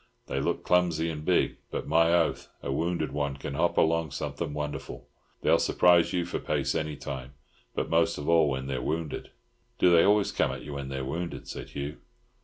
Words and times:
They 0.25 0.39
look 0.41 0.63
clumsy 0.63 1.11
and 1.11 1.23
big; 1.23 1.57
but, 1.69 1.85
my 1.87 2.11
oath, 2.11 2.47
a 2.63 2.71
wounded 2.71 3.11
one 3.11 3.37
can 3.37 3.53
hop 3.53 3.77
along 3.77 4.09
something 4.09 4.51
wonderful! 4.51 5.07
They'll 5.43 5.59
surprise 5.59 6.11
you 6.11 6.25
for 6.25 6.39
pace 6.39 6.73
any 6.73 6.95
time; 6.95 7.35
but 7.75 7.87
most 7.87 8.17
of 8.17 8.27
all 8.27 8.49
when 8.49 8.65
they're 8.65 8.81
wounded." 8.81 9.29
"Do 9.77 9.91
they 9.91 10.01
always 10.03 10.31
come 10.31 10.49
at 10.51 10.63
you 10.63 10.73
when 10.73 10.89
they're 10.89 11.05
wounded?" 11.05 11.47
said 11.47 11.69
Hugh. 11.69 11.97